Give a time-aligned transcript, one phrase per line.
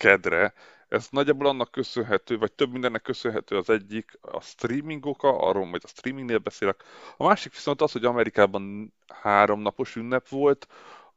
[0.00, 0.52] kedre,
[0.88, 5.82] ez nagyjából annak köszönhető, vagy több mindennek köszönhető az egyik a streaming oka, arról majd
[5.84, 6.82] a streamingnél beszélek.
[7.16, 10.66] A másik viszont az, hogy Amerikában három napos ünnep volt,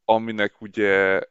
[0.06, 1.22] aminek ugye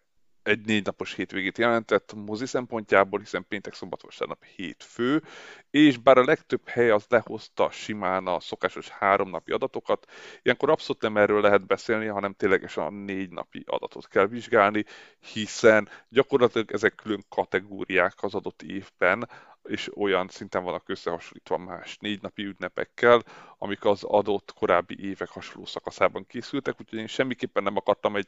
[0.43, 5.23] egy négy napos hétvégét jelentett mozi szempontjából, hiszen péntek, szombat, vasárnap hétfő,
[5.71, 10.07] és bár a legtöbb hely az lehozta simán a szokásos három napi adatokat,
[10.43, 14.85] ilyenkor abszolút nem erről lehet beszélni, hanem ténylegesen a négy napi adatot kell vizsgálni,
[15.33, 19.29] hiszen gyakorlatilag ezek külön kategóriák az adott évben,
[19.69, 23.23] és olyan szinten vannak összehasonlítva más négy napi ünnepekkel,
[23.59, 28.27] amik az adott korábbi évek hasonló szakaszában készültek, úgyhogy én semmiképpen nem akartam egy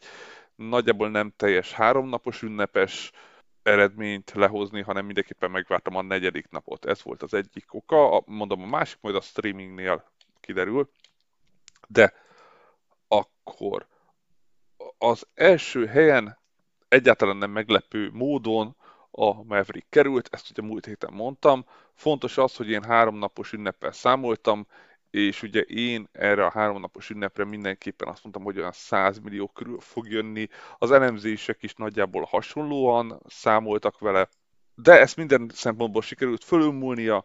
[0.55, 3.11] nagyjából nem teljes háromnapos ünnepes
[3.63, 6.85] eredményt lehozni, hanem mindenképpen megvártam a negyedik napot.
[6.85, 10.05] Ez volt az egyik oka, mondom a másik majd a streamingnél
[10.41, 10.91] kiderül,
[11.89, 12.15] de
[13.09, 13.87] akkor
[14.99, 16.39] az első helyen
[16.89, 18.77] egyáltalán nem meglepő módon
[19.17, 21.65] a Maverick került, ezt ugye múlt héten mondtam.
[21.95, 24.67] Fontos az, hogy én háromnapos ünneppel számoltam,
[25.11, 29.81] és ugye én erre a háromnapos ünnepre mindenképpen azt mondtam, hogy olyan 100 millió körül
[29.81, 30.49] fog jönni.
[30.79, 34.29] Az elemzések is nagyjából hasonlóan számoltak vele,
[34.75, 37.25] de ezt minden szempontból sikerült fölülmúlnia,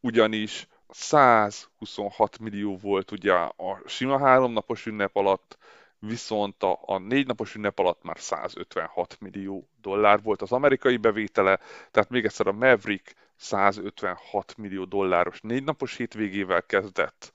[0.00, 5.58] ugyanis 126 millió volt ugye a sima háromnapos ünnep alatt,
[6.06, 11.58] viszont a, a négy napos ünnep alatt már 156 millió dollár volt az amerikai bevétele,
[11.90, 17.32] tehát még egyszer a Maverick 156 millió dolláros négy napos hétvégével kezdett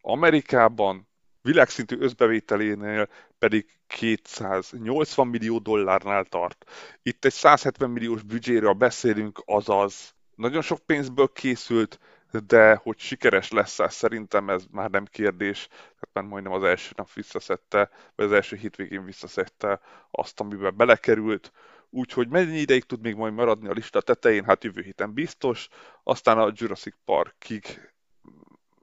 [0.00, 1.08] Amerikában,
[1.42, 3.08] világszintű összbevételénél
[3.38, 6.70] pedig 280 millió dollárnál tart.
[7.02, 11.98] Itt egy 170 milliós büdzséről beszélünk, azaz nagyon sok pénzből készült,
[12.40, 16.92] de hogy sikeres lesz -e, szerintem ez már nem kérdés, tehát már majdnem az első
[16.96, 21.52] nap visszaszedte, vagy az első hétvégén visszaszedte azt, amiben belekerült,
[21.90, 25.68] úgyhogy mennyi ideig tud még majd maradni a lista tetején, hát jövő héten biztos,
[26.02, 27.92] aztán a Jurassic Parkig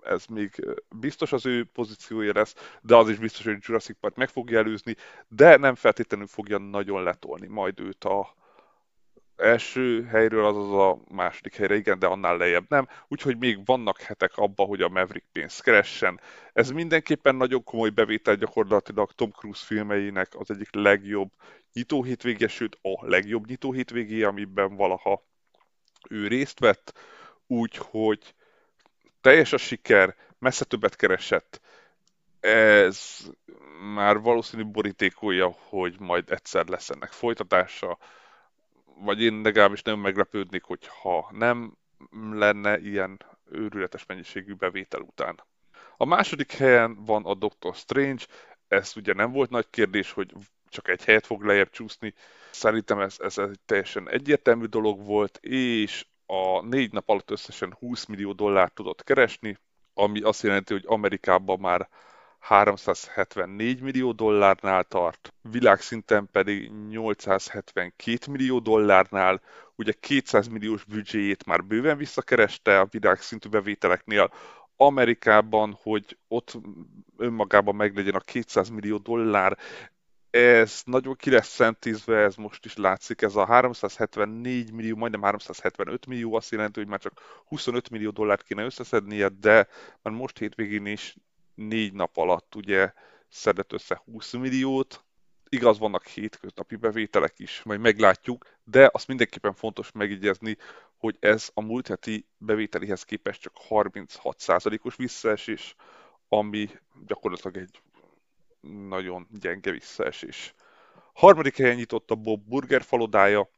[0.03, 4.29] ez még biztos az ő pozíciója lesz, de az is biztos, hogy Jurassic Park meg
[4.29, 4.95] fogja előzni,
[5.27, 8.35] de nem feltétlenül fogja nagyon letolni majd őt a,
[9.39, 12.87] első helyről, azaz a második helyre, igen, de annál lejjebb nem.
[13.07, 16.19] Úgyhogy még vannak hetek abba, hogy a Maverick pénzt keressen.
[16.53, 21.31] Ez mindenképpen nagyon komoly bevétel gyakorlatilag Tom Cruise filmeinek az egyik legjobb
[21.73, 25.25] nyitó hétvége, sőt a legjobb nyitó hétvégé, amiben valaha
[26.09, 26.99] ő részt vett.
[27.47, 28.33] Úgyhogy
[29.21, 31.61] teljes a siker, messze többet keresett.
[32.39, 33.17] Ez
[33.93, 37.97] már valószínű borítékolja, hogy majd egyszer lesz ennek folytatása
[38.99, 41.77] vagy én legalábbis nem meglepődnék, hogyha nem
[42.31, 45.43] lenne ilyen őrületes mennyiségű bevétel után.
[45.97, 48.23] A második helyen van a Doctor Strange,
[48.67, 50.33] ez ugye nem volt nagy kérdés, hogy
[50.69, 52.13] csak egy helyet fog lejjebb csúszni.
[52.51, 58.05] Szerintem ez, ez egy teljesen egyértelmű dolog volt, és a négy nap alatt összesen 20
[58.05, 59.57] millió dollárt tudott keresni,
[59.93, 61.89] ami azt jelenti, hogy Amerikában már
[62.39, 69.41] 374 millió dollárnál tart, világszinten pedig 872 millió dollárnál,
[69.75, 74.33] ugye 200 milliós büdzséjét már bőven visszakereste a világszintű bevételeknél,
[74.75, 76.57] Amerikában, hogy ott
[77.17, 79.57] önmagában meglegyen a 200 millió dollár,
[80.29, 86.05] ez nagyon ki lesz szentízve, ez most is látszik, ez a 374 millió, majdnem 375
[86.05, 89.67] millió azt jelenti, hogy már csak 25 millió dollárt kéne összeszednie, de
[90.01, 91.15] már most hétvégén is
[91.67, 92.93] négy nap alatt ugye
[93.29, 95.03] szedett össze 20 milliót,
[95.49, 100.57] igaz, vannak hétköznapi bevételek is, majd meglátjuk, de azt mindenképpen fontos megjegyezni,
[100.97, 105.75] hogy ez a múlt heti bevételihez képest csak 36%-os visszaesés,
[106.27, 106.69] ami
[107.05, 107.81] gyakorlatilag egy
[108.87, 110.53] nagyon gyenge visszaesés.
[111.13, 113.49] Harmadik helyen nyitott a Bob Burger falodája,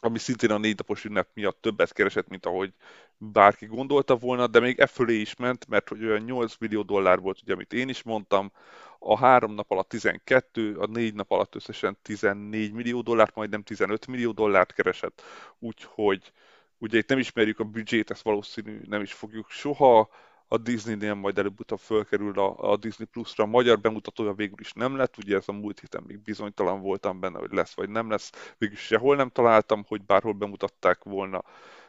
[0.00, 2.72] ami szintén a négy napos ünnep miatt többet keresett, mint ahogy
[3.18, 7.20] bárki gondolta volna, de még e fölé is ment, mert hogy olyan 8 millió dollár
[7.20, 8.52] volt, ugye, amit én is mondtam,
[8.98, 14.06] a három nap alatt 12, a négy nap alatt összesen 14 millió dollárt, majdnem 15
[14.06, 15.22] millió dollárt keresett,
[15.58, 16.32] úgyhogy
[16.78, 20.08] ugye itt nem ismerjük a büdzsét, ezt valószínű nem is fogjuk soha,
[20.52, 23.44] a Disney-nél majd előbb-utóbb fölkerül a, a Disney Plus-ra.
[23.44, 27.20] A magyar bemutatója végül is nem lett, ugye ez a múlt héten még bizonytalan voltam
[27.20, 28.54] benne, hogy lesz vagy nem lesz.
[28.58, 31.42] Végül is sehol nem találtam, hogy bárhol bemutatták volna.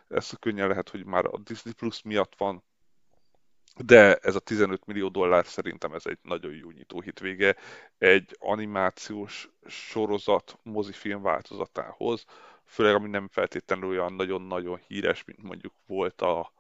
[0.08, 2.64] Ez könnyen lehet, hogy már a Disney Plus miatt van.
[3.78, 7.56] De ez a 15 millió dollár szerintem ez egy nagyon jó nyitó hitvége
[7.98, 12.26] egy animációs sorozat mozifilm változatához,
[12.66, 16.52] főleg ami nem feltétlenül olyan nagyon-nagyon híres, mint mondjuk volt a,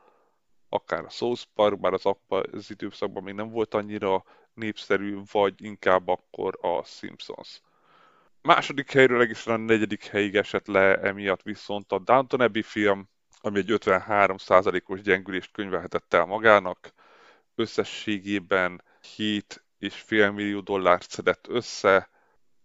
[0.73, 4.23] akár a South Park, bár az, az időszakban még nem volt annyira
[4.53, 7.61] népszerű, vagy inkább akkor a Simpsons.
[8.41, 13.09] Második helyről egészen a negyedik helyig esett le emiatt viszont a Downton Abbey film,
[13.41, 16.93] ami egy 53%-os gyengülést könyvelhetett el magának.
[17.55, 18.83] Összességében
[19.17, 22.09] 7,5 millió dollárt szedett össze,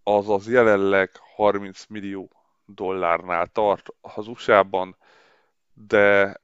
[0.03, 2.31] azaz jelenleg 30 millió
[2.65, 4.97] dollárnál tart az USA-ban,
[5.73, 6.37] de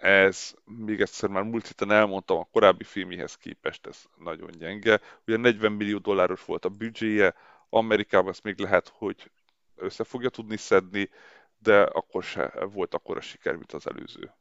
[0.00, 5.00] ez még egyszer már múlt héten elmondtam, a korábbi filmihez képest ez nagyon gyenge.
[5.26, 7.34] Ugye 40 millió dolláros volt a büdzséje,
[7.68, 9.30] Amerikában ezt még lehet, hogy
[9.76, 11.10] össze fogja tudni szedni,
[11.58, 14.34] de akkor se volt akkora siker, mint az előző.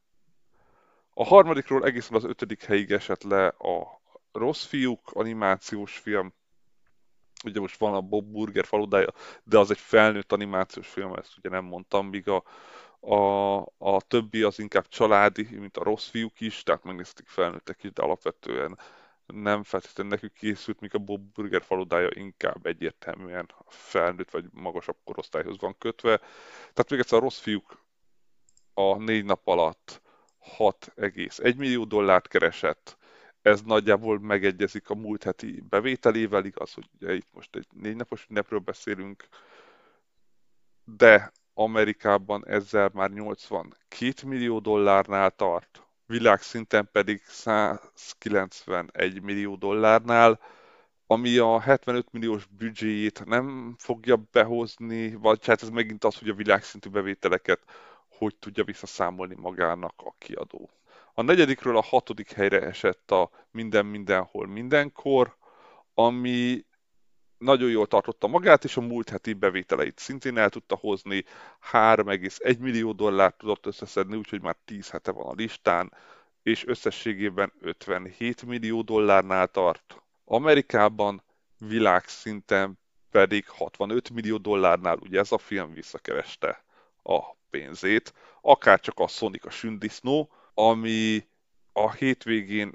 [1.14, 4.02] A harmadikról egészen az ötödik helyig esett le a
[4.32, 6.34] Rossz fiúk animációs film.
[7.44, 9.14] Ugye most van a Bob Burger faludája,
[9.44, 12.44] de az egy felnőtt animációs film, ezt ugye nem mondtam, míg a,
[13.00, 17.92] a, a többi az inkább családi, mint a rossz fiúk is, tehát megnézték felnőttek is,
[17.92, 18.80] de alapvetően
[19.26, 25.60] nem feltétlenül nekük készült, míg a Bob Burger faludája inkább egyértelműen felnőtt vagy magasabb korosztályhoz
[25.60, 26.18] van kötve.
[26.58, 27.86] Tehát még egyszer a rossz fiúk
[28.74, 30.02] a négy nap alatt
[30.58, 32.98] 6,1 millió dollárt keresett,
[33.42, 38.26] ez nagyjából megegyezik a múlt heti bevételével, igaz, hogy ugye itt most egy négy napos
[38.30, 39.28] ünnepről beszélünk,
[40.84, 50.40] de Amerikában ezzel már 82 millió dollárnál tart, világszinten pedig 191 millió dollárnál,
[51.08, 56.34] ami a 75 milliós büdzséjét nem fogja behozni, vagy hát ez megint az, hogy a
[56.34, 57.64] világszintű bevételeket
[58.18, 60.70] hogy tudja visszaszámolni magának a kiadó.
[61.14, 65.36] A negyedikről a hatodik helyre esett a Minden Mindenhol Mindenkor,
[65.94, 66.66] ami
[67.38, 71.24] nagyon jól tartotta magát, és a múlt heti bevételeit szintén el tudta hozni,
[71.72, 75.94] 3,1 millió dollárt tudott összeszedni, úgyhogy már 10 hete van a listán,
[76.44, 80.02] és összességében 57 millió dollárnál tart.
[80.26, 81.24] Amerikában
[81.58, 82.80] világszinten
[83.12, 86.64] pedig 65 millió dollárnál, ugye ez a film visszakereste
[87.04, 87.20] a
[87.50, 91.28] pénzét, akár csak a Sonic a sündisznó, ami
[91.74, 92.72] a hétvégén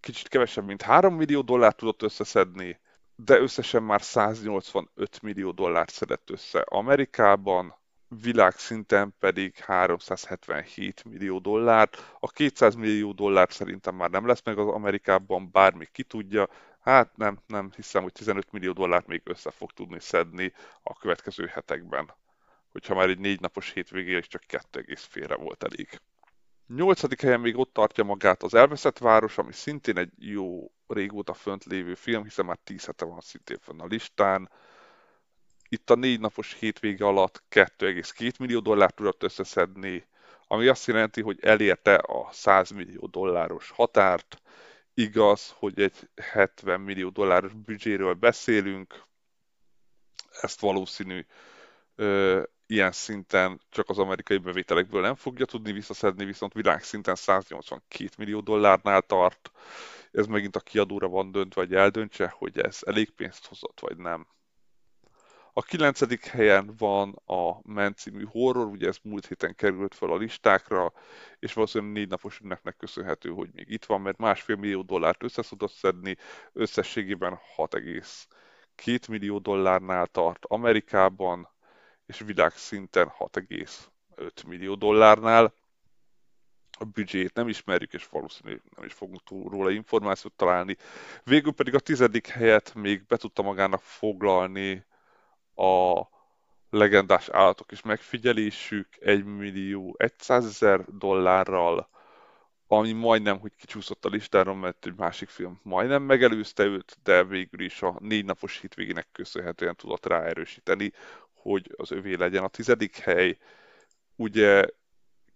[0.00, 2.80] kicsit kevesebb, mint 3 millió dollárt tudott összeszedni,
[3.16, 7.74] de összesen már 185 millió dollárt szedett össze Amerikában,
[8.08, 12.16] világszinten pedig 377 millió dollárt.
[12.20, 16.48] A 200 millió dollár szerintem már nem lesz meg az Amerikában, bármi ki tudja.
[16.80, 20.52] Hát nem, nem hiszem, hogy 15 millió dollárt még össze fog tudni szedni
[20.82, 22.14] a következő hetekben.
[22.72, 26.00] Hogyha már egy négy napos hétvégén is csak kettő egész félre volt elég.
[26.66, 31.64] Nyolcadik helyen még ott tartja magát az Elveszett Város, ami szintén egy jó régóta fönt
[31.64, 34.50] lévő film, hiszen már 10 hete van szintén fönn a listán.
[35.68, 40.06] Itt a négy napos hétvége alatt 2,2 millió dollárt tudott összeszedni,
[40.46, 44.42] ami azt jelenti, hogy elérte a 100 millió dolláros határt.
[44.94, 49.04] Igaz, hogy egy 70 millió dolláros büdzséről beszélünk,
[50.40, 51.26] ezt valószínű
[52.66, 59.02] ilyen szinten csak az amerikai bevételekből nem fogja tudni visszaszedni, viszont világszinten 182 millió dollárnál
[59.02, 59.50] tart.
[60.12, 64.26] Ez megint a kiadóra van döntve, vagy eldöntse, hogy ez elég pénzt hozott, vagy nem.
[65.58, 70.16] A kilencedik helyen van a Men című horror, ugye ez múlt héten került fel a
[70.16, 70.92] listákra,
[71.38, 75.42] és valószínűleg négy napos ünnepnek köszönhető, hogy még itt van, mert másfél millió dollárt össze
[75.42, 76.16] tudott szedni,
[76.52, 81.48] összességében 6,2 millió dollárnál tart Amerikában,
[82.06, 85.54] és világszinten 6,5 millió dollárnál.
[86.78, 90.76] A büdzsét nem ismerjük, és valószínűleg nem is fogunk túl róla információt találni.
[91.24, 94.84] Végül pedig a tizedik helyet még be tudta magának foglalni
[95.54, 96.02] a
[96.70, 101.88] legendás állatok és megfigyelésük 1 millió 100 ezer dollárral,
[102.66, 107.60] ami majdnem, hogy kicsúszott a listáról, mert egy másik film majdnem megelőzte őt, de végül
[107.60, 110.92] is a négy napos hitvégének köszönhetően tudott ráerősíteni,
[111.50, 113.38] hogy az övé legyen a tizedik hely,
[114.16, 114.66] ugye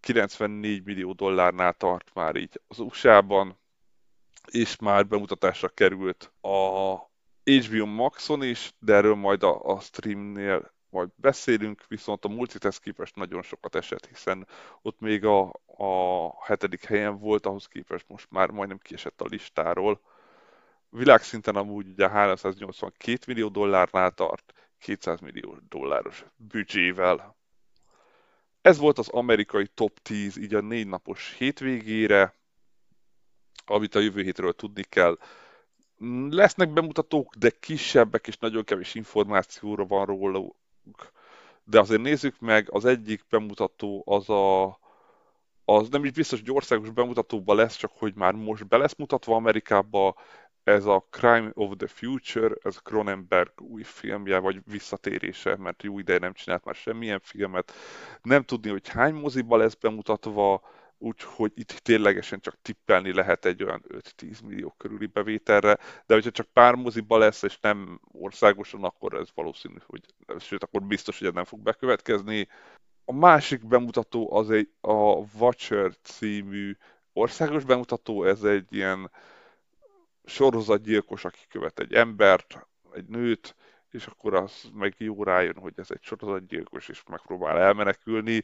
[0.01, 3.59] 94 millió dollárnál tart már így az USA-ban,
[4.51, 6.95] és már bemutatásra került a
[7.45, 13.17] HBO Maxon is, de erről majd a, a streamnél majd beszélünk, viszont a multihez képest
[13.17, 14.47] nagyon sokat esett, hiszen
[14.83, 20.01] ott még a, a hetedik helyen volt, ahhoz képest most már majdnem kiesett a listáról.
[20.89, 27.37] Világszinten amúgy ugye 382 millió dollárnál tart, 200 millió dolláros büdzsével.
[28.61, 32.35] Ez volt az amerikai top 10 így a négy napos hétvégére,
[33.65, 35.19] amit a jövő hétről tudni kell.
[36.29, 40.57] Lesznek bemutatók, de kisebbek és nagyon kevés információra van róluk.
[41.65, 44.79] De azért nézzük meg, az egyik bemutató az a
[45.65, 49.35] az nem is biztos, hogy országos bemutatóban lesz, csak hogy már most be lesz mutatva
[49.35, 50.15] Amerikába,
[50.65, 56.19] ez a Crime of the Future, ez Cronenberg új filmje, vagy visszatérése, mert jó ideje
[56.19, 57.73] nem csinált már semmilyen filmet.
[58.23, 60.63] Nem tudni, hogy hány moziba lesz bemutatva,
[60.99, 66.47] úgyhogy itt ténylegesen csak tippelni lehet egy olyan 5-10 millió körüli bevételre, de hogyha csak
[66.53, 70.01] pár moziba lesz, és nem országosan, akkor ez valószínű, hogy,
[70.39, 72.49] sőt, akkor biztos, hogy ez nem fog bekövetkezni.
[73.05, 76.77] A másik bemutató az egy a Watcher című
[77.13, 79.11] országos bemutató, ez egy ilyen
[80.31, 83.57] sorozatgyilkos, aki követ egy embert, egy nőt,
[83.91, 88.43] és akkor az meg jó rájön, hogy ez egy sorozatgyilkos, és megpróbál elmenekülni.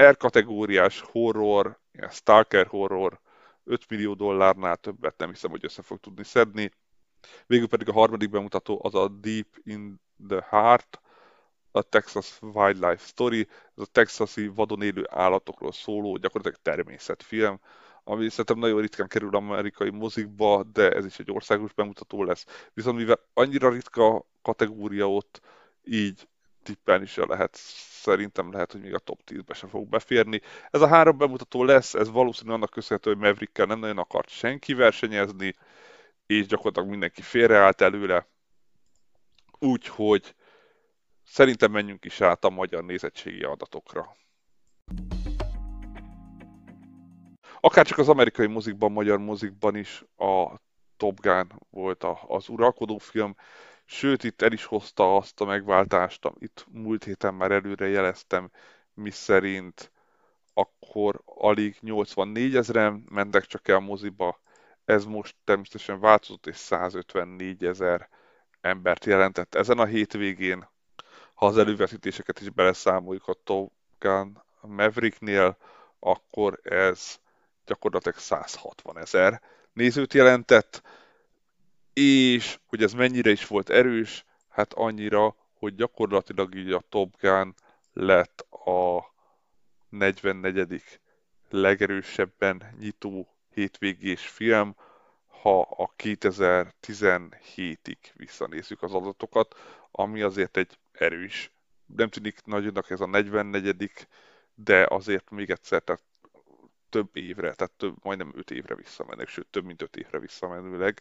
[0.00, 3.20] R kategóriás horror, ilyen stalker horror,
[3.64, 6.70] 5 millió dollárnál többet nem hiszem, hogy össze fog tudni szedni.
[7.46, 11.00] Végül pedig a harmadik bemutató az a Deep in the Heart,
[11.70, 17.60] a Texas Wildlife Story, ez a texasi vadon élő állatokról szóló, gyakorlatilag természetfilm,
[18.04, 22.70] ami szerintem nagyon ritkán kerül amerikai mozikba, de ez is egy országos bemutató lesz.
[22.74, 25.40] Viszont mivel annyira ritka kategória ott,
[25.84, 26.28] így
[26.62, 27.54] tippelni is lehet,
[28.02, 30.40] szerintem lehet, hogy még a top 10-be sem fog beférni.
[30.70, 34.74] Ez a három bemutató lesz, ez valószínűleg annak köszönhető, hogy Maverickkel nem nagyon akart senki
[34.74, 35.54] versenyezni,
[36.26, 38.26] és gyakorlatilag mindenki félreállt előle.
[39.58, 40.34] Úgyhogy
[41.24, 44.16] szerintem menjünk is át a magyar nézettségi adatokra.
[47.64, 50.60] Akár csak az amerikai mozikban, magyar mozikban is a
[50.96, 53.34] Top Gun volt az uralkodó film,
[53.84, 58.50] sőt itt el is hozta azt a megváltást, amit múlt héten már előre jeleztem,
[58.94, 59.92] mi szerint
[60.54, 64.40] akkor alig 84 ezeren mentek csak el moziba,
[64.84, 68.08] ez most természetesen változott, és 154 ezer
[68.60, 70.68] embert jelentett ezen a hétvégén.
[71.34, 75.56] Ha az elővetítéseket is beleszámoljuk a Top Gun Mavericknél,
[75.98, 77.20] akkor ez
[77.66, 79.40] gyakorlatilag 160 ezer
[79.72, 80.82] nézőt jelentett,
[81.92, 87.54] és hogy ez mennyire is volt erős, hát annyira, hogy gyakorlatilag így a Top Gun
[87.92, 89.10] lett a
[89.88, 91.00] 44.
[91.48, 94.76] legerősebben nyitó hétvégés film,
[95.26, 99.54] ha a 2017-ig visszanézzük az adatokat,
[99.90, 101.52] ami azért egy erős.
[101.86, 104.06] Nem tűnik nagyonak ez a 44
[104.54, 106.02] de azért még egyszer, tehát
[106.92, 111.00] több évre, tehát több, majdnem 5 évre visszamenőleg, sőt több mint 5 évre visszamenőleg.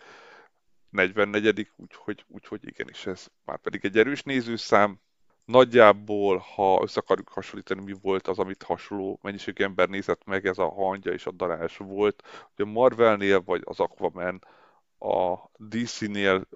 [0.90, 5.00] 44 úgyhogy, úgyhogy igenis ez már pedig egy erős nézőszám.
[5.46, 10.58] Nagyjából, ha össze akarjuk hasonlítani, mi volt az, amit hasonló mennyiségű ember nézett meg, ez
[10.58, 12.24] a hangja és a darás volt.
[12.54, 14.44] Ugye Marvelnél, vagy az Aquaman,
[15.02, 16.48] a DC-nél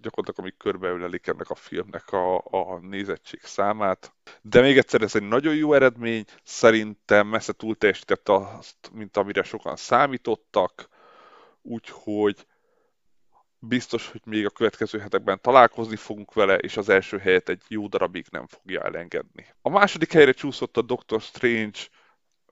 [0.00, 4.12] gyakorlatilag amik körbeölelik ennek a filmnek a, a nézettség számát.
[4.42, 9.42] De még egyszer, ez egy nagyon jó eredmény, szerintem messze túl teljesítette azt, mint amire
[9.42, 10.88] sokan számítottak,
[11.62, 12.46] úgyhogy
[13.58, 17.86] biztos, hogy még a következő hetekben találkozni fogunk vele, és az első helyet egy jó
[17.86, 19.46] darabig nem fogja elengedni.
[19.62, 21.78] A második helyre csúszott a Doctor Strange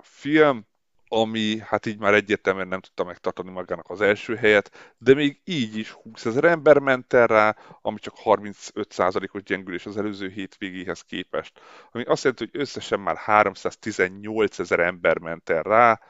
[0.02, 0.66] film,
[1.08, 5.76] ami hát így már egyértelműen nem tudta megtartani magának az első helyet, de még így
[5.76, 11.60] is 20 ezer ember ment el rá, ami csak 35%-os gyengülés az előző hétvégéhez képest.
[11.90, 16.00] Ami azt jelenti, hogy összesen már 318 ezer ember ment el rá,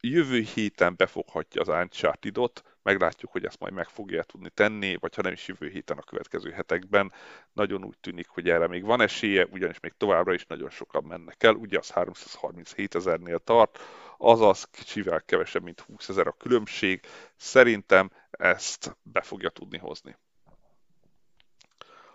[0.00, 5.22] jövő héten befoghatja az Uncharted-ot, meglátjuk, hogy ezt majd meg fogja tudni tenni, vagy ha
[5.22, 7.12] nem is jövő héten a következő hetekben.
[7.52, 11.42] Nagyon úgy tűnik, hogy erre még van esélye, ugyanis még továbbra is nagyon sokan mennek
[11.42, 13.78] el, ugye az 337 ezernél tart,
[14.18, 17.00] azaz kicsivel kevesebb, mint 20 ezer a különbség.
[17.36, 20.16] Szerintem ezt be fogja tudni hozni.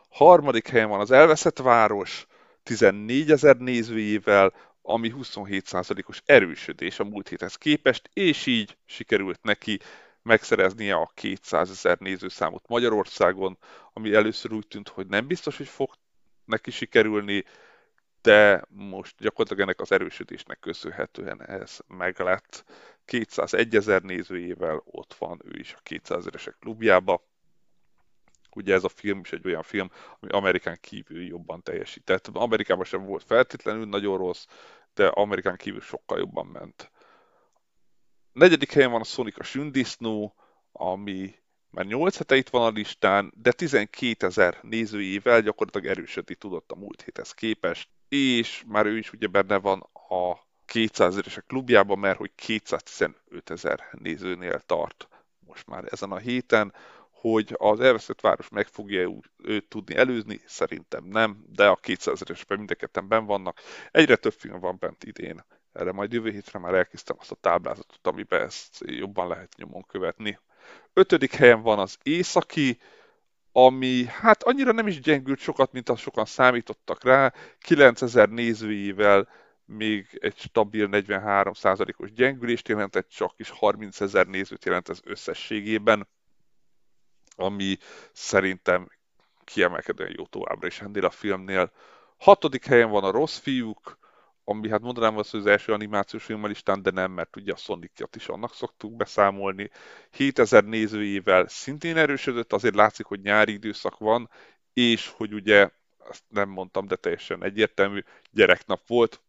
[0.09, 2.25] Harmadik helyen van az Elveszett Város,
[2.63, 9.79] 14 ezer nézőjével, ami 27%-os erősödés a múlt héthez képest, és így sikerült neki
[10.25, 13.57] megszereznie a 200 ezer nézőszámot Magyarországon,
[13.93, 15.93] ami először úgy tűnt, hogy nem biztos, hogy fog
[16.45, 17.43] neki sikerülni,
[18.21, 22.65] de most gyakorlatilag ennek az erősödésnek köszönhetően ez meglett.
[23.05, 27.23] 201 ezer nézőjével ott van ő is a 200 eresek klubjába.
[28.51, 32.27] Ugye ez a film is egy olyan film, ami Amerikán kívül jobban teljesített.
[32.27, 34.45] Amerikában sem volt feltétlenül nagyon rossz,
[34.93, 36.91] de Amerikán kívül sokkal jobban ment.
[38.35, 40.35] A negyedik helyen van a Sonic a Sündisznó,
[40.71, 41.35] ami
[41.69, 46.75] már 8 hete itt van a listán, de 12 ezer nézőjével gyakorlatilag erősödni tudott a
[46.75, 52.17] múlt héthez képest, és már ő is ugye benne van a 200 eresek klubjában, mert
[52.17, 55.07] hogy 215 ezer nézőnél tart
[55.39, 56.73] most már ezen a héten,
[57.11, 59.09] hogy az elveszett város meg fogja
[59.43, 63.59] őt tudni előzni, szerintem nem, de a 200 eresben mindketten ben vannak.
[63.91, 65.43] Egyre több film van bent idén.
[65.75, 70.39] Erre majd jövő hétre már elkészítem azt a táblázatot, amiben ezt jobban lehet nyomon követni.
[70.93, 72.79] Ötödik helyen van az Északi,
[73.51, 77.33] ami hát annyira nem is gyengült sokat, mint azt sokan számítottak rá.
[77.59, 79.29] 9000 nézőjével
[79.65, 86.07] még egy stabil 43%-os gyengülést jelentett, csak is 30 ezer nézőt jelent ez összességében,
[87.35, 87.77] ami
[88.11, 88.89] szerintem
[89.43, 91.71] kiemelkedően jó továbbra is ennél a filmnél.
[92.17, 93.97] Hatodik helyen van a Rossz fiúk,
[94.45, 97.53] ami hát mondanám azt, hogy az első animációs film a listán, de nem, mert ugye
[97.53, 99.69] a sonic is annak szoktuk beszámolni.
[100.11, 104.29] 7000 nézőjével szintén erősödött, azért látszik, hogy nyári időszak van,
[104.73, 105.69] és hogy ugye,
[106.09, 109.21] ezt nem mondtam, de teljesen egyértelmű, gyereknap volt,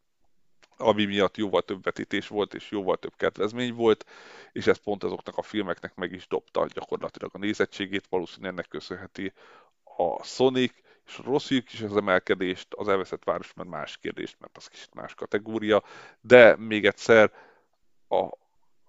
[0.77, 4.07] ami miatt jóval több vetítés volt, és jóval több kedvezmény volt,
[4.53, 9.33] és ez pont azoknak a filmeknek meg is dobta gyakorlatilag a nézettségét, valószínűleg ennek köszönheti
[9.97, 10.73] a Sonic,
[11.07, 14.95] és rossz fiúk is az emelkedést, az elveszett város mert más kérdés, mert az kicsit
[14.95, 15.83] más kategória,
[16.21, 17.33] de még egyszer
[18.09, 18.29] a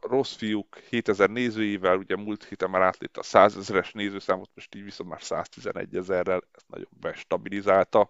[0.02, 4.84] rossz fiúk 7000 nézőivel, ugye múlt héten már átlépte a 100 ezeres nézőszámot, most így
[4.84, 8.10] viszont már 111 ezerrel, ez nagyon bestabilizálta.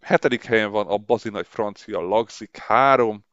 [0.00, 3.24] Hetedik helyen van a bazinagy francia Lagzik 3,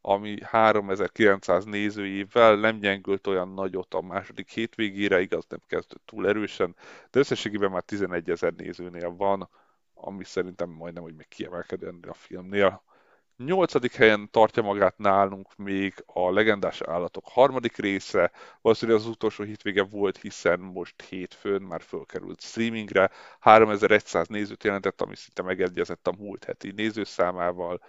[0.00, 6.76] ami 3900 nézőjével nem gyengült olyan nagyot a második hétvégére, igaz nem kezdett túl erősen,
[7.10, 9.48] de összességében már 11 ezer nézőnél van,
[9.94, 12.82] ami szerintem majdnem, hogy még kiemelkedő ennél a filmnél.
[13.36, 19.82] Nyolcadik helyen tartja magát nálunk még a Legendás Állatok harmadik része, valószínűleg az utolsó hétvége
[19.82, 26.44] volt, hiszen most hétfőn már fölkerült streamingre, 3100 nézőt jelentett, ami szinte megegyezett a múlt
[26.44, 27.82] heti nézőszámával,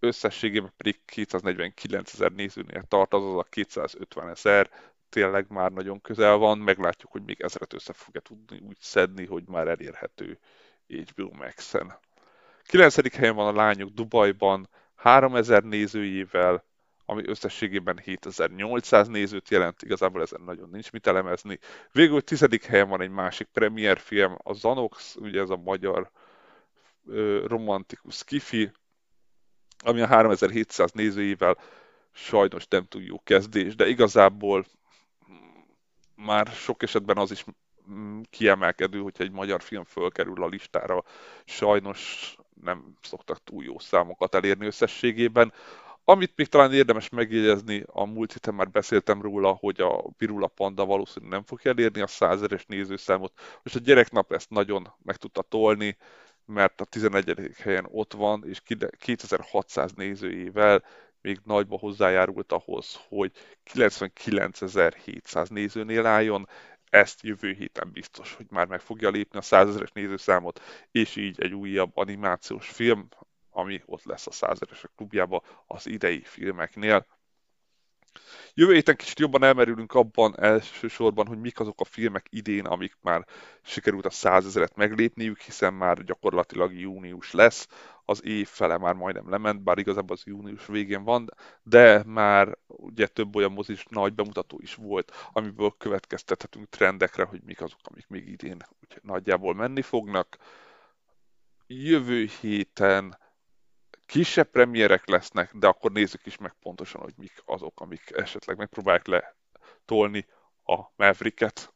[0.00, 4.70] összességében pedig 249 ezer nézőnél tart, azaz a 250 ezer,
[5.08, 9.44] tényleg már nagyon közel van, meglátjuk, hogy még ezeret össze fogja tudni úgy szedni, hogy
[9.46, 10.38] már elérhető
[11.00, 11.98] HBO Max-en.
[12.62, 13.14] 9.
[13.14, 16.64] helyen van a lányok Dubajban, 3000 nézőjével,
[17.04, 21.58] ami összességében 7800 nézőt jelent, igazából ezen nagyon nincs mit elemezni.
[21.92, 22.46] Végül 10.
[22.66, 26.10] helyen van egy másik premier film, a Zanox, ugye ez a magyar
[27.06, 28.70] ö, romantikus kifi,
[29.84, 31.58] ami a 3700 nézőjével
[32.12, 34.64] sajnos nem túl jó kezdés, de igazából
[36.14, 37.50] már sok esetben az is Mm,
[38.30, 41.04] kiemelkedő, hogyha egy magyar film fölkerül a listára,
[41.44, 45.52] sajnos nem szoktak túl jó számokat elérni összességében.
[46.04, 50.84] Amit még talán érdemes megjegyezni, a múlt héten már beszéltem róla, hogy a Pirula Panda
[50.84, 53.32] valószínűleg nem fog elérni a százeres nézőszámot.
[53.62, 55.96] Most a gyereknap ezt nagyon meg tudta tolni,
[56.44, 57.50] mert a 11.
[57.56, 58.60] helyen ott van, és
[58.98, 60.84] 2600 nézőjével
[61.20, 63.32] még nagyba hozzájárult ahhoz, hogy
[63.72, 66.48] 99.700 nézőnél álljon
[66.92, 71.52] ezt jövő héten biztos, hogy már meg fogja lépni a százezeres nézőszámot, és így egy
[71.54, 73.08] újabb animációs film,
[73.50, 77.06] ami ott lesz a százezeresek klubjába az idei filmeknél.
[78.54, 83.26] Jövő héten kicsit jobban elmerülünk abban elsősorban, hogy mik azok a filmek idén, amik már
[83.62, 87.68] sikerült a százezeret meglépniük, hiszen már gyakorlatilag június lesz,
[88.04, 91.28] az év fele már majdnem lement, bár igazából az június végén van,
[91.62, 97.62] de már ugye több olyan mozis nagy bemutató is volt, amiből következtethetünk trendekre, hogy mik
[97.62, 100.36] azok, amik még idén úgy nagyjából menni fognak.
[101.66, 103.18] Jövő héten
[104.06, 109.06] kisebb premierek lesznek, de akkor nézzük is meg pontosan, hogy mik azok, amik esetleg megpróbálják
[109.06, 110.26] letolni
[110.64, 111.71] a Mavericket.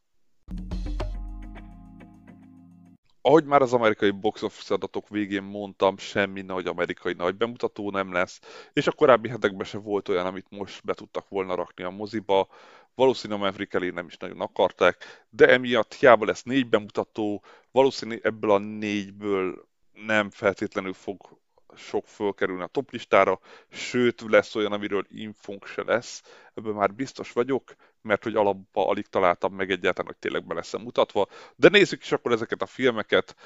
[3.26, 8.12] Ahogy már az amerikai box office adatok végén mondtam, semmi nagy amerikai nagy bemutató nem
[8.12, 8.40] lesz,
[8.72, 12.48] és a korábbi hetekben se volt olyan, amit most be tudtak volna rakni a moziba.
[12.94, 18.26] Valószínűleg a Maverick elé nem is nagyon akarták, de emiatt hiába lesz négy bemutató, valószínűleg
[18.26, 21.38] ebből a négyből nem feltétlenül fog
[21.76, 26.22] sok fölkerülni a toplistára, sőt lesz olyan, amiről infónk se lesz,
[26.54, 27.74] ebből már biztos vagyok,
[28.06, 31.26] mert hogy alapba alig találtam meg egyáltalán, hogy tényleg be lesz mutatva.
[31.56, 33.36] De nézzük is akkor ezeket a filmeket.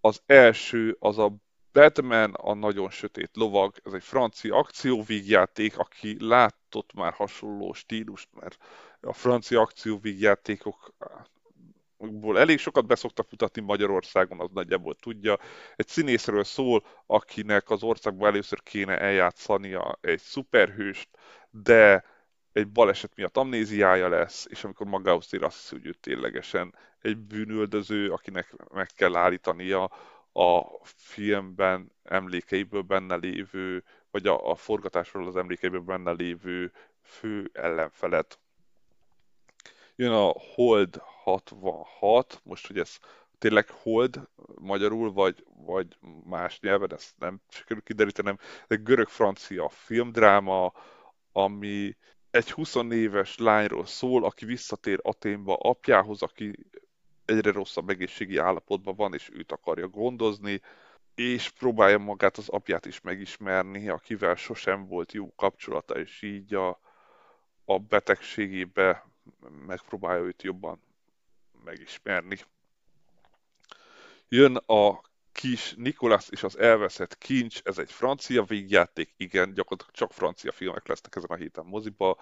[0.00, 1.36] Az első az a
[1.72, 8.58] Batman a nagyon sötét lovag, ez egy francia akcióvígjáték, aki látott már hasonló stílust, mert
[9.00, 10.94] a francia akcióvígjátékok
[12.08, 15.38] ból elég sokat beszoktak mutatni Magyarországon, az nagyjából tudja.
[15.76, 21.08] Egy színészről szól, akinek az országban először kéne eljátszania egy szuperhőst,
[21.50, 22.04] de
[22.52, 28.10] egy baleset miatt amnéziája lesz, és amikor tér, azt hiszi, hogy ő ténylegesen egy bűnöldöző,
[28.10, 29.84] akinek meg kell állítania
[30.32, 38.38] a filmben emlékeiből benne lévő, vagy a, a forgatásról az emlékeiből benne lévő fő ellenfelet.
[39.96, 42.98] Jön a Hold 66, most hogy ez
[43.38, 44.28] tényleg hold
[44.60, 50.72] magyarul, vagy, vagy más nyelven, ezt nem sikerül kiderítenem, egy görög-francia filmdráma,
[51.32, 51.96] ami
[52.30, 56.52] egy 20 éves lányról szól, aki visszatér Aténba apjához, aki
[57.24, 60.60] egyre rosszabb egészségi állapotban van, és őt akarja gondozni,
[61.14, 66.80] és próbálja magát az apját is megismerni, akivel sosem volt jó kapcsolata, és így a,
[67.64, 69.06] a betegségébe
[69.66, 70.82] megpróbálja őt jobban
[71.64, 72.38] megismerni.
[74.28, 75.00] Jön a
[75.32, 80.86] kis Nikolász és az elveszett kincs, ez egy francia végjáték, igen, gyakorlatilag csak francia filmek
[80.86, 82.18] lesznek ezen a héten moziba.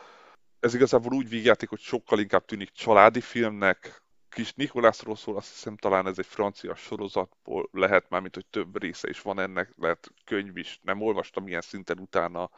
[0.60, 5.76] Ez igazából úgy végjáték, hogy sokkal inkább tűnik családi filmnek, kis Nikolászról szól, azt hiszem
[5.76, 10.12] talán ez egy francia sorozatból lehet már, mint hogy több része is van ennek, lehet
[10.24, 12.50] könyv is, nem olvastam ilyen szinten utána,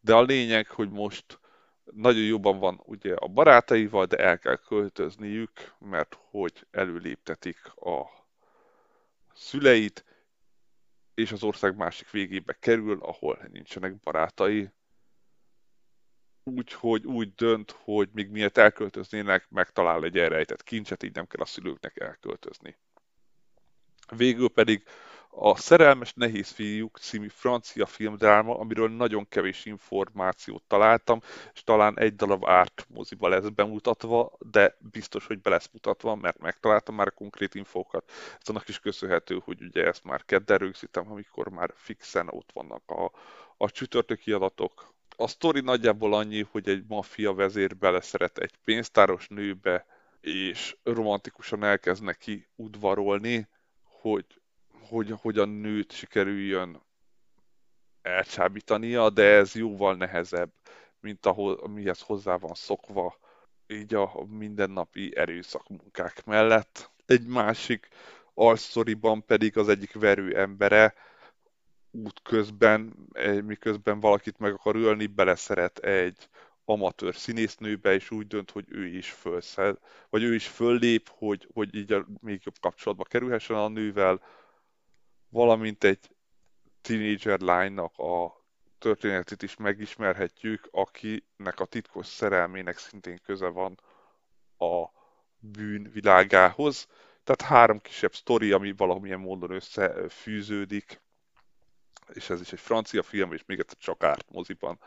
[0.00, 1.40] de a lényeg, hogy most
[1.84, 8.19] nagyon jobban van ugye a barátaival, de el kell költözniük, mert hogy előléptetik a
[9.40, 10.04] szüleit,
[11.14, 14.70] és az ország másik végébe kerül, ahol nincsenek barátai.
[16.44, 21.46] Úgyhogy úgy dönt, hogy még miért elköltöznének, megtalál egy elrejtett kincset, így nem kell a
[21.46, 22.76] szülőknek elköltözni.
[24.16, 24.84] Végül pedig
[25.32, 31.20] a Szerelmes Nehéz Fiúk című francia filmdráma, amiről nagyon kevés információt találtam,
[31.54, 36.38] és talán egy darab árt moziba lesz bemutatva, de biztos, hogy be lesz mutatva, mert
[36.38, 38.10] megtaláltam már a konkrét infókat.
[38.40, 42.90] Ez annak is köszönhető, hogy ugye ezt már kedden rögzítem, amikor már fixen ott vannak
[42.90, 43.10] a,
[43.56, 44.94] a csütörtöki adatok.
[45.16, 49.86] A sztori nagyjából annyi, hogy egy maffia vezér beleszeret egy pénztáros nőbe,
[50.20, 53.48] és romantikusan elkezd neki udvarolni,
[53.82, 54.39] hogy
[54.90, 56.82] hogy, hogy a nőt sikerüljön
[58.02, 60.52] elcsábítania, de ez jóval nehezebb,
[61.00, 63.18] mint ahol, mihez hozzá van szokva,
[63.66, 66.90] így a mindennapi erőszakmunkák mellett.
[67.06, 67.88] Egy másik
[68.34, 70.94] alszoriban pedig az egyik verő embere
[71.90, 76.28] útközben, eh, miközben valakit meg akar ölni, beleszeret egy
[76.64, 79.78] amatőr színésznőbe, és úgy dönt, hogy ő is fölszel,
[80.10, 84.20] vagy ő is föllép, hogy, hogy így még jobb kapcsolatba kerülhessen a nővel,
[85.30, 85.98] valamint egy
[86.80, 88.44] tínédzser lánynak a
[88.78, 93.80] történetét is megismerhetjük, akinek a titkos szerelmének szintén köze van
[94.58, 94.84] a
[95.38, 96.86] bűn világához.
[97.24, 101.00] Tehát három kisebb sztori, ami valamilyen módon összefűződik,
[102.12, 104.78] és ez is egy francia film, és még egyszer csak árt moziban,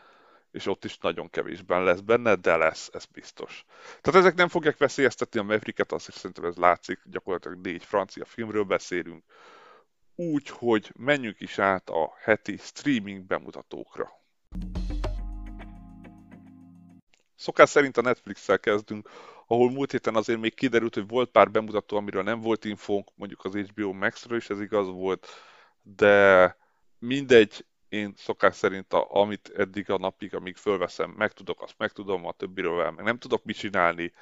[0.50, 3.64] és ott is nagyon kevésben lesz benne, de lesz, ez biztos.
[4.00, 8.24] Tehát ezek nem fogják veszélyeztetni a Mavericket, azt is szerintem ez látszik, gyakorlatilag négy francia
[8.24, 9.24] filmről beszélünk,
[10.14, 14.10] úgy, hogy menjünk is át a heti streaming bemutatókra.
[17.34, 19.08] Szokás szerint a Netflix-szel kezdünk,
[19.46, 23.44] ahol múlt héten azért még kiderült, hogy volt pár bemutató, amiről nem volt infónk, mondjuk
[23.44, 25.26] az HBO Max-ről is ez igaz volt,
[25.82, 26.56] de
[26.98, 32.32] mindegy, én szokás szerint, a, amit eddig a napig, amíg fölveszem, megtudok, azt megtudom, a
[32.32, 34.12] többiről meg nem tudok mit csinálni,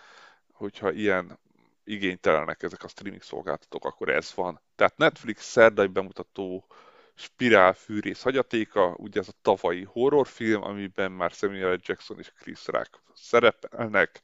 [0.52, 1.38] hogyha ilyen
[1.84, 4.60] igénytelenek ezek a streaming szolgáltatók, akkor ez van.
[4.74, 6.66] Tehát Netflix szerdai bemutató
[7.14, 13.02] Spirál fűrész hagyatéka, ugye ez a tavalyi horrorfilm, amiben már Samuel Jackson és Chris Rock
[13.14, 14.20] szerepelnek,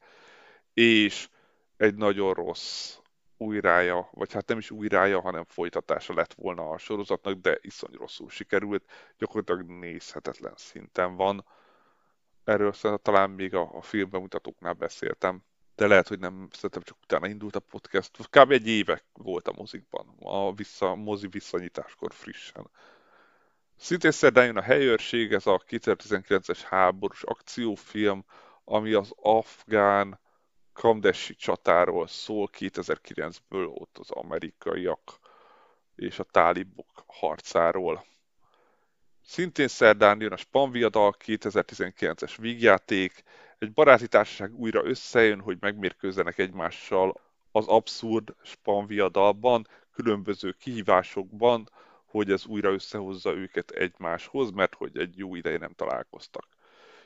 [0.73, 1.29] és
[1.77, 2.97] egy nagyon rossz
[3.37, 8.29] újrája, vagy hát nem is újrája, hanem folytatása lett volna a sorozatnak, de iszony rosszul
[8.29, 8.83] sikerült,
[9.17, 11.45] gyakorlatilag nézhetetlen szinten van.
[12.43, 15.43] Erről talán még a, a filmbemutatóknál beszéltem
[15.79, 18.11] de lehet, hogy nem, szerintem csak utána indult a podcast.
[18.29, 18.51] Kb.
[18.51, 22.69] egy éve volt a mozikban, a vissza, mozi visszanyitáskor frissen.
[23.77, 28.25] Szintén szerdán jön a helyőrség, ez a 2019-es háborús akciófilm,
[28.63, 30.19] ami az afgán
[30.73, 35.19] Kamdesi csatáról szól 2009-ből, ott az amerikaiak
[35.95, 38.05] és a tálibok harcáról.
[39.25, 43.23] Szintén szerdán jön a Spanviadal 2019-es vígjáték,
[43.59, 51.69] egy baráti társaság újra összejön, hogy megmérkőzzenek egymással az abszurd spanviadalban, különböző kihívásokban,
[52.05, 56.47] hogy ez újra összehozza őket egymáshoz, mert hogy egy jó ideje nem találkoztak.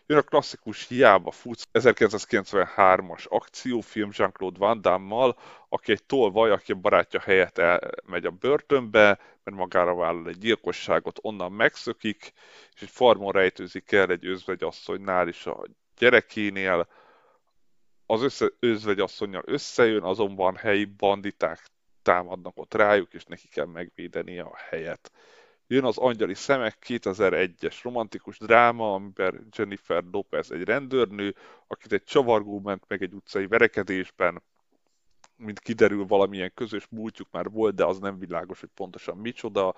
[0.05, 5.37] Jön a klasszikus Hiába futsz 1993-as akciófilm Jean-Claude Van Damme-mal,
[5.69, 11.19] aki egy tolvaj, aki a barátja helyett elmegy a börtönbe, mert magára vállal egy gyilkosságot,
[11.21, 12.33] onnan megszökik,
[12.73, 15.65] és egy farmon rejtőzik el egy özvegyasszonynál is a
[15.97, 16.87] gyerekénél,
[18.05, 21.59] az össze, özvegyasszonynal összejön, azonban helyi banditák
[22.01, 25.11] támadnak ott rájuk, és neki kell megvédeni a helyet.
[25.67, 31.35] Jön az Angyali Szemek 2001-es romantikus dráma, amiben Jennifer Lopez egy rendőrnő,
[31.67, 34.43] akit egy csavargó ment meg egy utcai verekedésben,
[35.35, 39.75] mint kiderül, valamilyen közös múltjuk már volt, de az nem világos, hogy pontosan micsoda,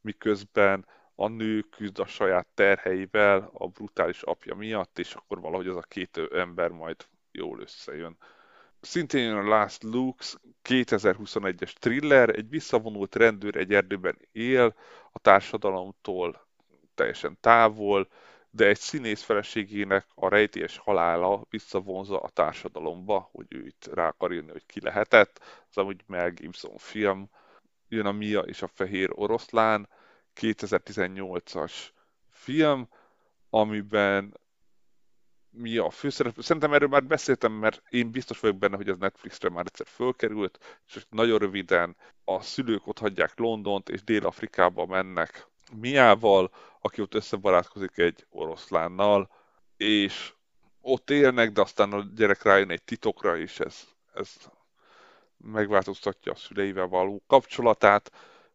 [0.00, 5.76] miközben a nő küzd a saját terheivel a brutális apja miatt, és akkor valahogy az
[5.76, 6.96] a két ember majd
[7.32, 8.16] jól összejön.
[8.80, 14.74] Szintén a Last Lux 2021-es thriller, egy visszavonult rendőr egy erdőben él,
[15.12, 16.46] a társadalomtól
[16.94, 18.08] teljesen távol,
[18.50, 24.32] de egy színész feleségének a rejtélyes halála visszavonza a társadalomba, hogy ő itt rá akar
[24.32, 25.40] írni, hogy ki lehetett.
[25.70, 27.30] Az amúgy Mel Gibson film.
[27.88, 29.88] Jön a Mia és a Fehér Oroszlán,
[30.40, 31.72] 2018-as
[32.30, 32.88] film,
[33.50, 34.34] amiben
[35.50, 36.42] mi a főszereplő.
[36.42, 40.80] Szerintem erről már beszéltem, mert én biztos vagyok benne, hogy ez Netflixre már egyszer fölkerült,
[40.86, 47.98] és nagyon röviden a szülők ott hagyják Londont, és Dél-Afrikába mennek Miával, aki ott összebarátkozik
[47.98, 49.30] egy oroszlánnal,
[49.76, 50.32] és
[50.80, 54.34] ott élnek, de aztán a gyerek rájön egy titokra, és ez, ez
[55.36, 58.12] megváltoztatja a szüleivel való kapcsolatát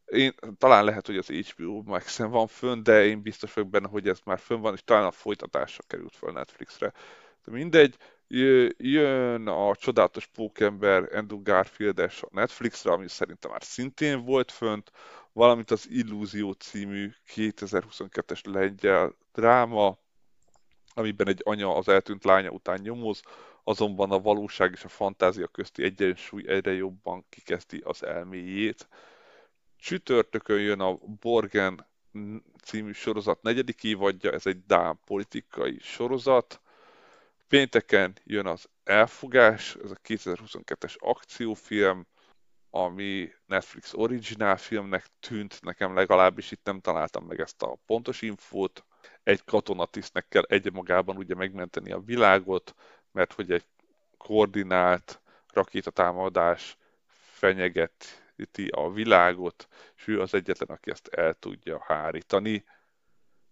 [0.10, 4.08] én, talán lehet, hogy az HBO max van fönn, de én biztos vagyok benne, hogy
[4.08, 6.93] ez már fönn van, és talán a folytatásra került fel Netflixre.
[7.45, 7.95] De mindegy,
[8.78, 14.91] jön a csodálatos pókember Andrew Garfield-es a Netflixre, ami szerintem már szintén volt fönt,
[15.34, 19.98] valamint az Illúzió című 2022-es lengyel dráma,
[20.93, 23.22] amiben egy anya az eltűnt lánya után nyomoz,
[23.63, 28.88] azonban a valóság és a fantázia közti egyensúly egyre jobban kikezdi az elméjét.
[29.80, 31.88] Csütörtökön jön a Borgen
[32.63, 36.62] című sorozat negyedik évadja, ez egy Dán politikai sorozat.
[37.48, 42.08] Pénteken jön az Elfogás, ez a 2022-es akciófilm,
[42.70, 48.86] ami Netflix originál filmnek tűnt, nekem legalábbis itt nem találtam meg ezt a pontos infót.
[49.24, 52.76] Egy katonatisztnek kell egymagában ugye megmenteni a világot,
[53.12, 53.65] mert hogy egy
[54.18, 55.22] koordinált
[55.54, 62.63] rakétatámadás fenyeget segíti a világot, és ő az egyetlen, aki ezt el tudja hárítani.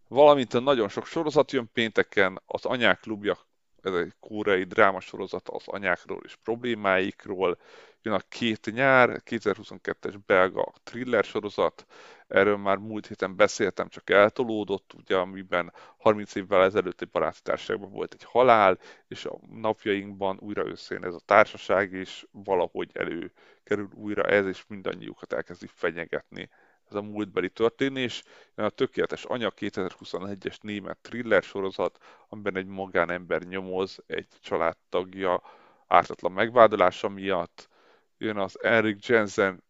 [0.07, 3.37] Valamint a nagyon sok sorozat jön pénteken, az Anyák Klubja,
[3.81, 7.57] ez egy kóreai drámasorozat az anyákról és problémáikról,
[8.01, 11.85] jön a Két nyár, 2022-es belga thriller sorozat,
[12.27, 17.91] erről már múlt héten beszéltem, csak eltolódott, ugye, amiben 30 évvel ezelőtt egy baráti társaságban
[17.91, 24.23] volt egy halál, és a napjainkban újra összejön ez a társaság, és valahogy előkerül újra
[24.23, 26.49] ez, és mindannyiukat elkezdi fenyegetni
[26.89, 28.23] ez a múltbeli történés.
[28.55, 35.41] A Tökéletes Anya 2021-es német thriller sorozat, amiben egy magánember nyomoz egy családtagja
[35.87, 37.69] ártatlan megvádolása miatt.
[38.17, 39.63] Jön az Eric Jensen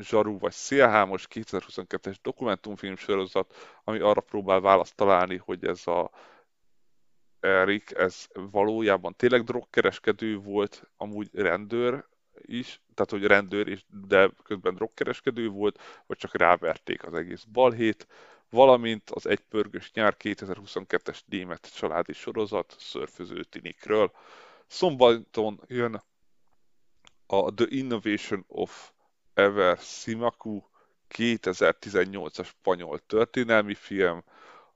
[0.00, 6.10] zsarú vagy szélhámos 2022-es dokumentumfilm sorozat, ami arra próbál választ találni, hogy ez a
[7.40, 12.04] Erik, ez valójában tényleg drogkereskedő volt, amúgy rendőr
[12.42, 18.06] is, tehát hogy rendőr, is, de közben drogkereskedő volt, vagy csak ráverték az egész balhét,
[18.50, 24.12] valamint az Egypörgős nyár 2022-es német családi sorozat szörföző tinikről.
[24.66, 26.02] Szombaton jön
[27.26, 28.90] a The Innovation of
[29.38, 30.62] Ever Simaku
[31.14, 34.24] 2018-as spanyol történelmi film,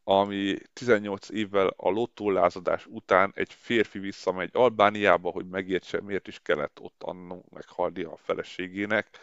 [0.04, 6.80] ami 18 évvel a lottólázadás után egy férfi visszamegy Albániába, hogy megértse, miért is kellett
[6.80, 9.18] ott annó meghalni a feleségének.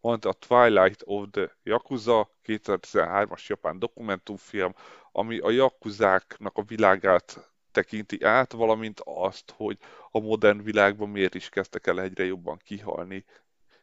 [0.00, 4.74] Van a Twilight of the Yakuza 2013-as japán dokumentumfilm,
[5.12, 9.78] ami a jakuzáknak a világát tekinti át, valamint azt, hogy
[10.10, 13.24] a modern világban miért is kezdtek el egyre jobban kihalni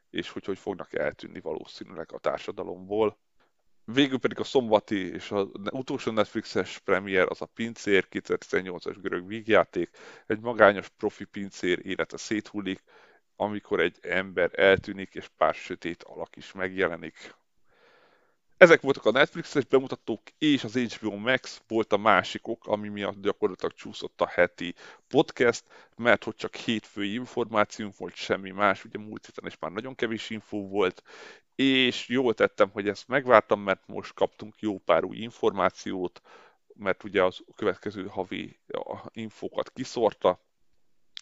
[0.09, 3.17] és hogy hogy fognak eltűnni valószínűleg a társadalomból.
[3.85, 9.89] Végül pedig a szombati és az utolsó Netflixes premier az a Pincér, 2018-as görög vígjáték.
[10.27, 12.83] Egy magányos profi pincér élete széthullik,
[13.35, 17.35] amikor egy ember eltűnik, és pár sötét alak is megjelenik.
[18.59, 23.73] Ezek voltak a Netflixes bemutatók, és az HBO Max volt a másikok, ami miatt gyakorlatilag
[23.73, 24.75] csúszott a heti
[25.07, 25.63] podcast,
[25.95, 30.29] mert hogy csak hétfői információnk volt, semmi más, ugye múlt héten is már nagyon kevés
[30.29, 31.03] infó volt,
[31.55, 36.21] és jól tettem, hogy ezt megvártam, mert most kaptunk jó pár új információt,
[36.73, 38.59] mert ugye az következő havi
[39.11, 40.39] infókat kiszorta,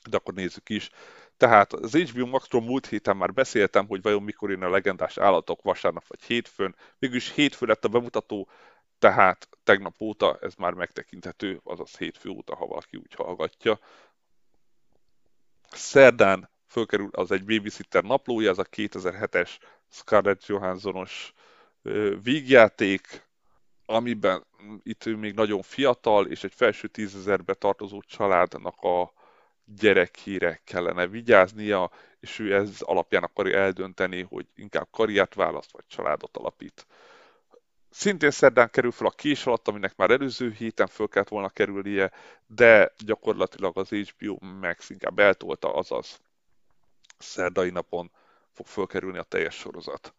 [0.10, 0.90] de akkor nézzük is.
[1.38, 5.62] Tehát az HBO Maxról múlt héten már beszéltem, hogy vajon mikor jön a legendás állatok
[5.62, 6.76] vasárnap vagy hétfőn.
[7.00, 8.50] Mégis hétfő lett a bemutató,
[9.00, 13.80] tehát tegnap óta ez már megtekinthető, azaz hétfő óta, ha valaki úgy hallgatja.
[15.72, 19.58] Szerdán fölkerül az egy babysitter naplója, ez a 2007-es
[19.90, 21.34] Scarlett Johanssonos
[22.24, 23.28] vígjáték,
[23.86, 24.46] amiben
[24.84, 29.14] itt ő még nagyon fiatal, és egy felső tízezerbe tartozó családnak a
[29.76, 36.38] gyerekére kellene vigyáznia, és ő ez alapján akarja eldönteni, hogy inkább karriert választ, vagy családot
[36.38, 36.88] alapít.
[37.90, 42.12] Szintén szerdán kerül fel a kés alatt, aminek már előző héten föl kellett volna kerülnie,
[42.48, 46.22] de gyakorlatilag az HBO Max inkább eltolta, azaz
[47.18, 48.12] szerdai napon
[48.52, 50.14] fog fölkerülni a teljes sorozat.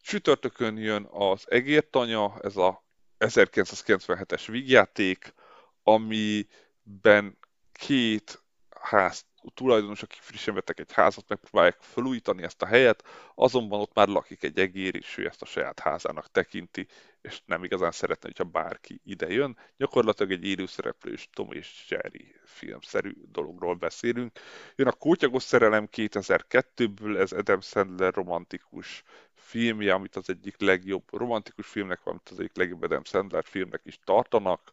[0.00, 2.84] Csütörtökön jön az Egértanya, ez a
[3.18, 5.34] 1997-es vígjáték,
[5.82, 7.38] amiben
[7.72, 8.42] két
[8.80, 14.08] ház tulajdonos, akik frissen vettek egy házat, megpróbálják felújítani ezt a helyet, azonban ott már
[14.08, 16.86] lakik egy egér, és ő ezt a saját házának tekinti,
[17.20, 19.56] és nem igazán szeretne, hogyha bárki ide jön.
[19.76, 24.38] Gyakorlatilag egy élőszereplős Tom és Jerry filmszerű dologról beszélünk.
[24.76, 29.02] Jön a Kótyagos szerelem 2002-ből, ez Adam Sandler romantikus
[29.34, 33.98] filmje, amit az egyik legjobb romantikus filmnek, amit az egyik legjobb Adam Sandler filmnek is
[34.04, 34.72] tartanak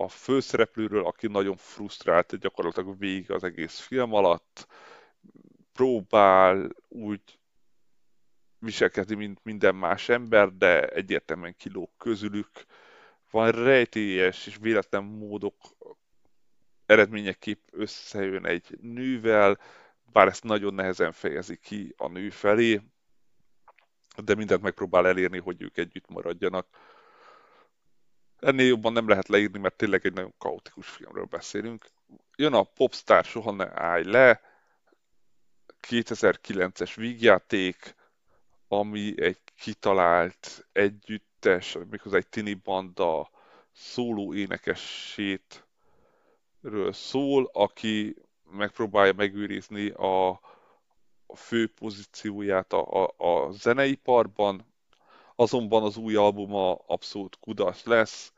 [0.00, 4.66] a főszereplőről, aki nagyon frusztrált gyakorlatilag végig az egész film alatt,
[5.72, 7.38] próbál úgy
[8.58, 12.50] viselkedni, mint minden más ember, de egyértelműen kilóg közülük.
[13.30, 15.54] Van rejtélyes és véletlen módok
[16.86, 19.58] eredményeképp összejön egy nővel,
[20.12, 22.80] bár ezt nagyon nehezen fejezi ki a nő felé,
[24.24, 26.66] de mindent megpróbál elérni, hogy ők együtt maradjanak
[28.40, 31.86] Ennél jobban nem lehet leírni, mert tényleg egy nagyon kaotikus filmről beszélünk.
[32.36, 34.40] Jön a Popstar Soha ne állj le,
[35.88, 37.94] 2009-es vígjáték,
[38.68, 43.30] ami egy kitalált együttes, méghozzá egy tini banda
[43.72, 45.66] szóló énekesét
[46.90, 48.16] szól, aki
[48.50, 50.40] megpróbálja megőrizni a
[51.34, 54.69] fő pozícióját a, a, a zeneiparban,
[55.40, 58.32] azonban az új albuma abszolút kudarc lesz,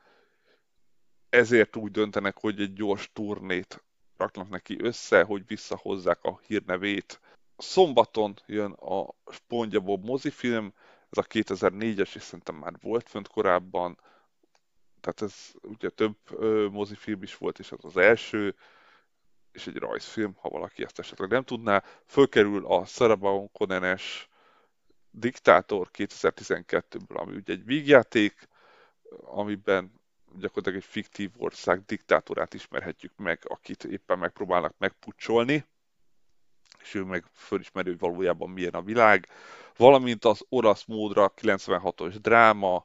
[1.29, 3.85] ezért úgy döntenek, hogy egy gyors turnét
[4.17, 7.21] raknak neki össze, hogy visszahozzák a hírnevét.
[7.57, 10.73] Szombaton jön a Spongya mozifilm,
[11.11, 13.99] ez a 2004-es, és szerintem már volt fönt korábban,
[15.01, 18.55] tehát ez ugye több ö, mozifilm is volt, és az az első,
[19.53, 21.83] és egy rajzfilm, ha valaki ezt esetleg nem tudná.
[22.07, 24.31] Fölkerül a Sarah Conan-es
[25.13, 28.49] Diktátor 2012-ből, ami ugye egy vígjáték,
[29.21, 29.93] amiben
[30.39, 35.67] gyakorlatilag egy fiktív ország diktátorát ismerhetjük meg, akit éppen megpróbálnak megpucsolni,
[36.83, 39.29] és ő meg fölismeri, hogy valójában milyen a világ,
[39.77, 42.85] valamint az orosz módra 96-os dráma,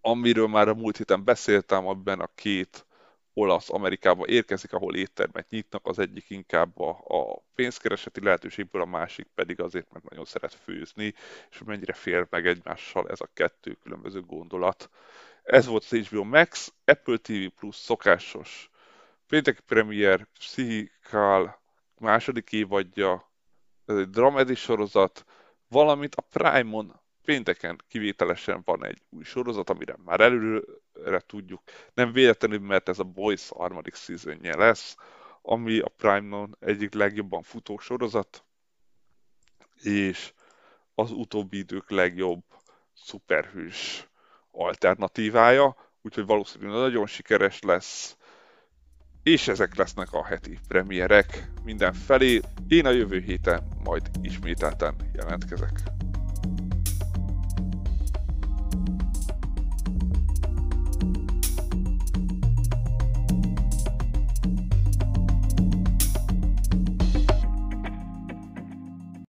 [0.00, 2.86] amiről már a múlt héten beszéltem, amiben a két
[3.34, 9.26] olasz Amerikába érkezik, ahol éttermet nyitnak, az egyik inkább a, a pénzkereseti lehetőségből, a másik
[9.34, 11.14] pedig azért, mert nagyon szeret főzni,
[11.50, 14.90] és mennyire fér meg egymással ez a kettő különböző gondolat.
[15.42, 18.70] Ez volt az HBO Max, Apple TV Plus szokásos
[19.26, 21.60] pénteki premier, Psychical
[21.98, 23.32] második évadja,
[23.86, 25.24] dramedi sorozat,
[25.68, 31.62] valamint a Prime-on pénteken kivételesen van egy új sorozat, amire már előre tudjuk.
[31.94, 34.96] Nem véletlenül, mert ez a Boys harmadik szezonja lesz,
[35.42, 38.44] ami a Prime-on egyik legjobban futó sorozat,
[39.82, 40.32] és
[40.94, 42.42] az utóbbi idők legjobb
[42.92, 44.08] szuperhős
[44.50, 48.16] alternatívája, úgyhogy valószínűleg nagyon sikeres lesz,
[49.22, 52.40] és ezek lesznek a heti premierek mindenfelé.
[52.68, 55.80] Én a jövő héten majd ismételten jelentkezek.